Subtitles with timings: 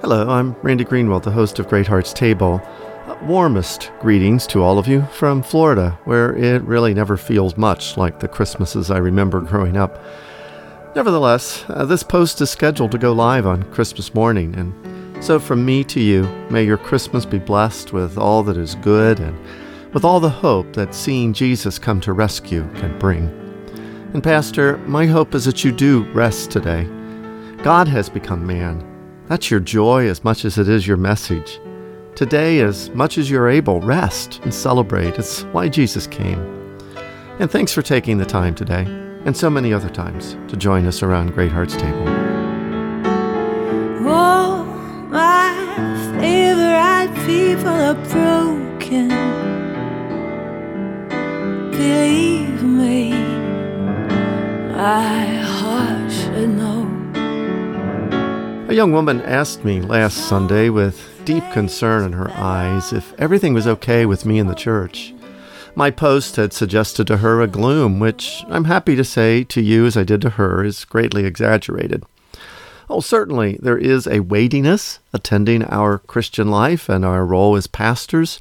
[0.00, 2.62] Hello, I'm Randy Greenwald, the host of Greatheart's Table.
[3.08, 7.96] Uh, warmest greetings to all of you from Florida, where it really never feels much
[7.96, 10.00] like the Christmases I remember growing up.
[10.94, 15.64] Nevertheless, uh, this post is scheduled to go live on Christmas morning, and so from
[15.64, 19.36] me to you, may your Christmas be blessed with all that is good and
[19.92, 23.26] with all the hope that seeing Jesus come to rescue can bring.
[24.14, 26.84] And, Pastor, my hope is that you do rest today.
[27.64, 28.87] God has become man.
[29.28, 31.60] That's your joy as much as it is your message.
[32.14, 35.18] Today, as much as you're able, rest and celebrate.
[35.18, 36.40] It's why Jesus came.
[37.38, 38.84] And thanks for taking the time today,
[39.26, 42.04] and so many other times, to join us around Greatheart's Table.
[44.08, 44.64] Oh,
[45.10, 45.52] my
[46.18, 49.08] favorite people are broken.
[51.70, 53.12] Believe me,
[54.72, 56.77] my heart should know.
[58.68, 63.54] A young woman asked me last Sunday with deep concern in her eyes if everything
[63.54, 65.14] was okay with me in the church.
[65.74, 69.86] My post had suggested to her a gloom, which I'm happy to say to you,
[69.86, 72.04] as I did to her, is greatly exaggerated.
[72.90, 78.38] Oh, certainly, there is a weightiness attending our Christian life and our role as pastors.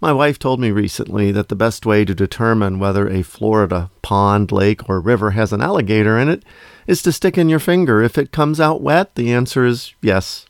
[0.00, 4.52] My wife told me recently that the best way to determine whether a Florida pond,
[4.52, 6.44] lake, or river has an alligator in it
[6.86, 8.00] is to stick in your finger.
[8.00, 10.46] If it comes out wet, the answer is yes.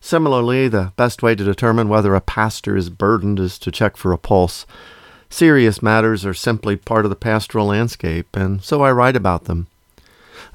[0.00, 4.12] Similarly, the best way to determine whether a pastor is burdened is to check for
[4.12, 4.66] a pulse.
[5.30, 9.68] Serious matters are simply part of the pastoral landscape, and so I write about them.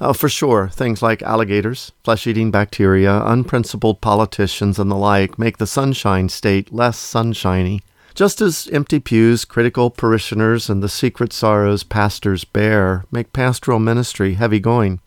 [0.01, 5.59] Uh, for sure, things like alligators, flesh eating bacteria, unprincipled politicians, and the like make
[5.59, 7.81] the sunshine state less sunshiny.
[8.17, 14.33] Just as empty pews, critical parishioners, and the secret sorrows pastors bear make pastoral ministry
[14.33, 15.01] heavy going.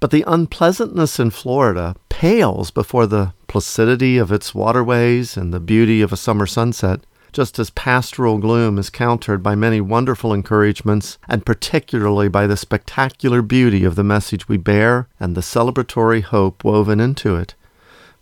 [0.00, 6.02] But the unpleasantness in Florida pales before the placidity of its waterways and the beauty
[6.02, 7.00] of a summer sunset,
[7.32, 13.40] just as pastoral gloom is countered by many wonderful encouragements, and particularly by the spectacular
[13.40, 17.54] beauty of the message we bear and the celebratory hope woven into it.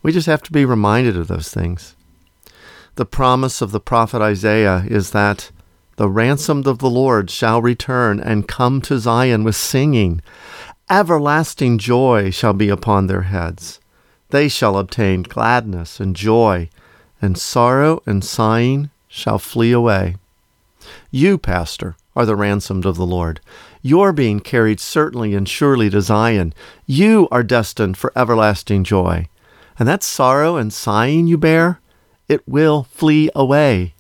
[0.05, 1.97] We just have to be reminded of those things.
[2.99, 5.53] The promise of the prophet Isaiah is that
[5.99, 10.21] the ransomed of the Lord shall return and come to Zion with singing.
[10.91, 13.79] Everlasting joy shall be upon their heads.
[14.31, 16.71] They shall obtain gladness and joy,
[17.23, 20.17] and sorrow and sighing shall flee away.
[21.13, 23.41] You, Pastor, are the ransomed of the Lord.
[23.81, 26.53] You're being carried certainly and surely to Zion.
[26.85, 29.29] You are destined for everlasting joy.
[29.79, 31.79] And that sorrow and sighing you bear,
[32.29, 33.95] it will flee away.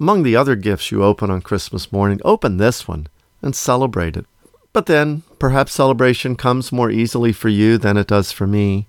[0.00, 3.06] Among the other gifts you open on Christmas morning, open this one
[3.42, 4.26] and celebrate it.
[4.72, 8.86] But then, perhaps celebration comes more easily for you than it does for me.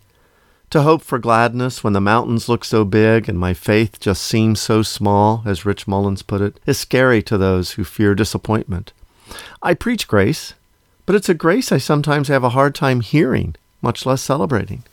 [0.71, 4.59] To hope for gladness when the mountains look so big and my faith just seems
[4.59, 8.91] so small, as Rich Mullins put it, is scary to those who fear disappointment.
[9.61, 10.53] I preach grace,
[11.05, 14.83] but it's a grace I sometimes have a hard time hearing, much less celebrating.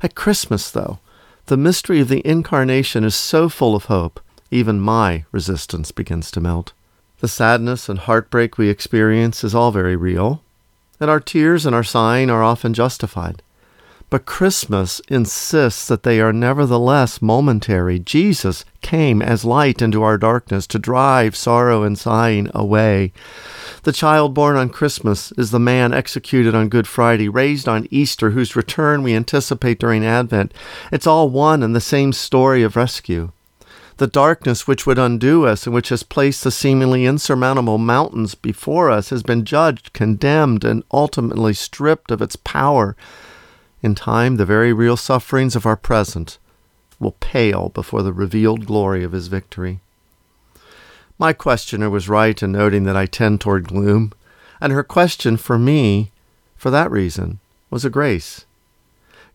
[0.00, 1.00] At Christmas, though,
[1.48, 4.20] the mystery of the Incarnation is so full of hope,
[4.50, 6.74] even my resistance begins to melt.
[7.20, 10.42] The sadness and heartbreak we experience is all very real,
[11.00, 13.42] and our tears and our sighing are often justified.
[14.10, 17.98] But Christmas insists that they are nevertheless momentary.
[17.98, 23.12] Jesus came as light into our darkness to drive sorrow and sighing away.
[23.82, 28.30] The child born on Christmas is the man executed on Good Friday, raised on Easter,
[28.30, 30.54] whose return we anticipate during Advent.
[30.90, 33.32] It's all one and the same story of rescue.
[33.98, 38.90] The darkness which would undo us and which has placed the seemingly insurmountable mountains before
[38.90, 42.96] us has been judged, condemned, and ultimately stripped of its power.
[43.82, 46.38] In time, the very real sufferings of our present
[46.98, 49.80] will pale before the revealed glory of his victory.
[51.18, 54.12] My questioner was right in noting that I tend toward gloom,
[54.60, 56.10] and her question for me,
[56.56, 57.38] for that reason,
[57.70, 58.44] was a grace.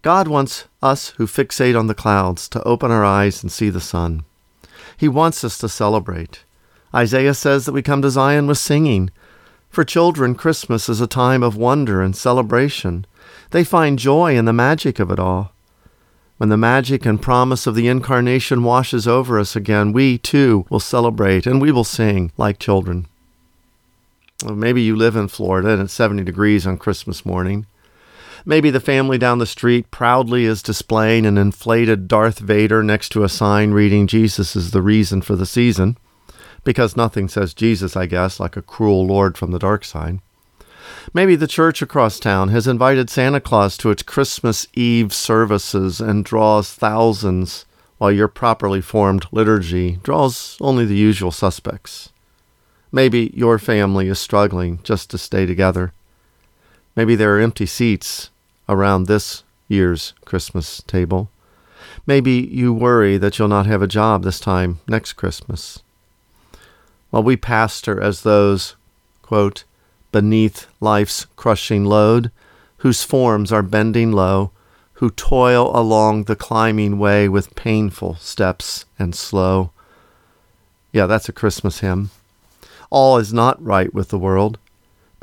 [0.01, 3.79] God wants us who fixate on the clouds to open our eyes and see the
[3.79, 4.25] sun.
[4.97, 6.43] He wants us to celebrate.
[6.93, 9.09] Isaiah says that we come to Zion with singing.
[9.69, 13.05] For children, Christmas is a time of wonder and celebration.
[13.53, 15.51] They find joy in the magic of it all.
[16.37, 20.79] When the magic and promise of the Incarnation washes over us again, we too will
[20.79, 23.05] celebrate and we will sing like children.
[24.43, 27.67] Well, maybe you live in Florida and it's 70 degrees on Christmas morning.
[28.43, 33.23] Maybe the family down the street proudly is displaying an inflated Darth Vader next to
[33.23, 35.95] a sign reading Jesus is the reason for the season,
[36.63, 40.21] because nothing says Jesus, I guess, like a cruel lord from the dark side.
[41.13, 46.25] Maybe the church across town has invited Santa Claus to its Christmas Eve services and
[46.25, 47.65] draws thousands,
[47.97, 52.09] while your properly formed liturgy draws only the usual suspects.
[52.91, 55.93] Maybe your family is struggling just to stay together.
[56.95, 58.29] Maybe there are empty seats
[58.69, 61.29] around this year's Christmas table.
[62.05, 65.81] Maybe you worry that you'll not have a job this time next Christmas.
[67.09, 68.75] While we pastor as those,
[69.21, 69.63] quote,
[70.13, 72.31] beneath life's crushing load,
[72.77, 74.51] whose forms are bending low,
[74.93, 79.71] who toil along the climbing way with painful steps and slow.
[80.93, 82.11] Yeah, that's a Christmas hymn.
[82.89, 84.57] All is not right with the world.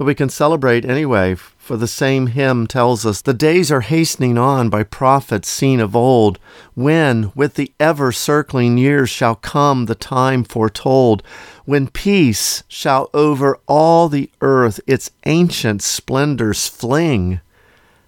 [0.00, 4.38] But we can celebrate anyway, for the same hymn tells us the days are hastening
[4.38, 6.38] on by prophets seen of old,
[6.74, 11.22] when, with the ever circling years, shall come the time foretold,
[11.66, 17.42] when peace shall over all the earth its ancient splendors fling,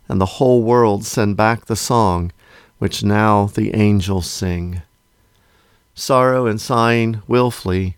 [0.09, 2.33] and the whole world send back the song
[2.79, 4.81] which now the angels sing.
[5.95, 7.97] Sorrow and sighing will flee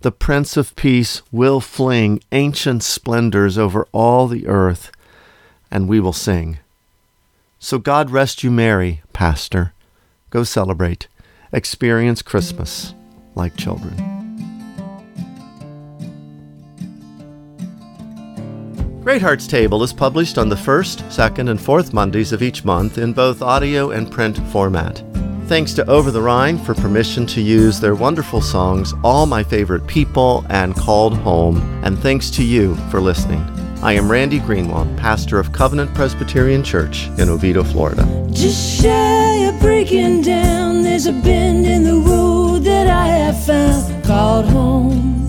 [0.00, 4.90] the Prince of Peace will fling ancient splendors over all the earth,
[5.70, 6.58] and we will sing.
[7.58, 9.74] So God rest you merry, Pastor.
[10.30, 11.06] Go celebrate.
[11.52, 12.94] Experience Christmas
[13.34, 13.94] like children.
[19.02, 23.12] Greatheart's Table is published on the first, second, and fourth Mondays of each month in
[23.12, 25.02] both audio and print format.
[25.50, 29.84] Thanks to Over the Rhine for permission to use their wonderful songs, All My Favorite
[29.88, 33.40] People and Called Home, and thanks to you for listening.
[33.82, 38.06] I am Randy Greenwald, pastor of Covenant Presbyterian Church in Oviedo, Florida.
[38.30, 44.04] Just shy of breaking down, there's a bend in the road that I have found
[44.04, 45.26] called home.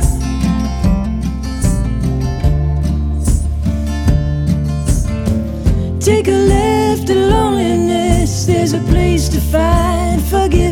[6.00, 10.00] Take a left to loneliness, there's a place to find
[10.31, 10.70] forgiveness